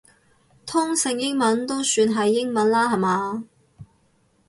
[0.65, 3.45] 通勝英文都算係英文啦下嘛